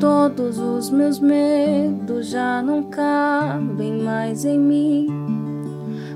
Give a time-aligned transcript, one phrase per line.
[0.00, 5.08] Todos os meus medos já não cabem mais em mim.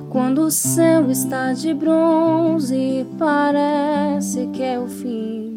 [0.09, 5.55] Quando o céu está de bronze e parece que é o fim.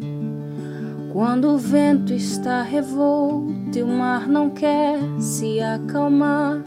[1.12, 6.62] Quando o vento está revolto e o mar não quer se acalmar.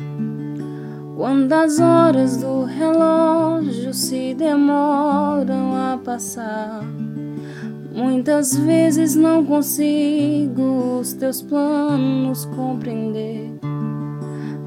[1.15, 6.83] Quando as horas do relógio se demoram a passar.
[8.01, 13.51] Muitas vezes não consigo os teus planos compreender,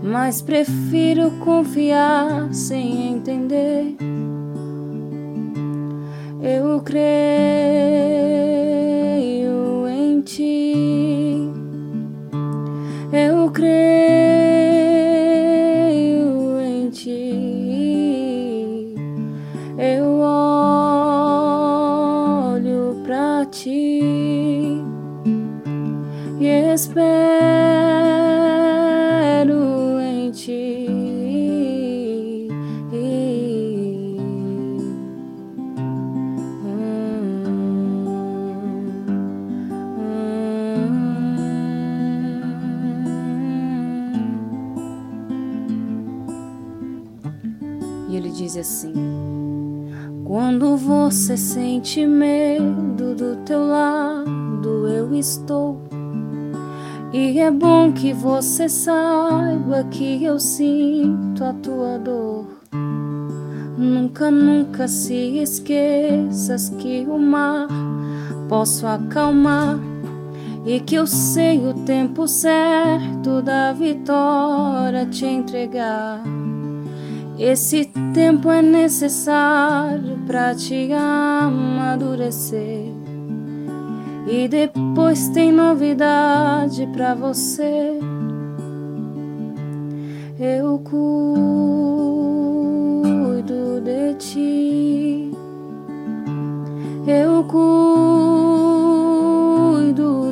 [0.00, 3.96] mas prefiro confiar sem entender.
[6.40, 7.73] Eu creio
[26.40, 27.14] e espero
[30.00, 30.86] em ti.
[48.08, 48.92] E ele diz assim:
[50.24, 55.73] Quando você sente medo do teu lado, eu estou.
[57.16, 62.44] E é bom que você saiba que eu sinto a tua dor.
[63.78, 67.68] Nunca, nunca se esqueças que o mar
[68.48, 69.78] posso acalmar
[70.66, 76.20] e que eu sei o tempo certo da vitória te entregar.
[77.38, 83.03] Esse tempo é necessário para te amadurecer.
[84.26, 87.98] E depois tem novidade para você.
[90.40, 91.02] Eu cuido
[93.82, 95.30] de ti.
[97.06, 97.62] Eu cuido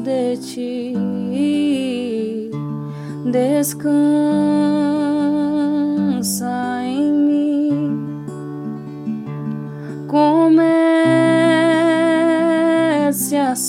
[0.00, 0.94] de ti.
[3.30, 5.01] Descansa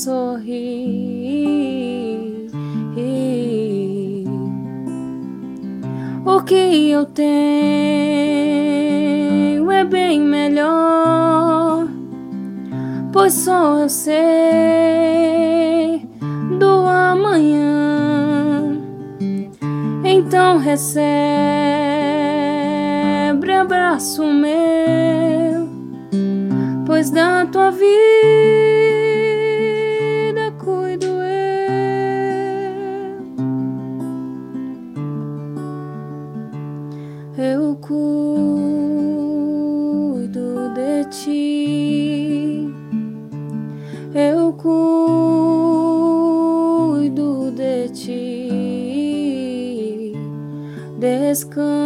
[0.03, 0.51] sorrir.
[6.25, 7.31] O que eu tenho
[9.71, 11.87] é bem melhor,
[13.13, 14.11] pois só eu sei
[16.59, 18.77] do amanhã.
[20.03, 20.83] Então recebe
[23.53, 25.69] abraço meu,
[26.85, 28.92] pois da tua vida
[37.37, 37.99] eu cuido
[40.75, 42.71] de ti,
[44.13, 44.71] eu cuido
[47.51, 48.53] de ti,
[50.99, 51.83] descansa.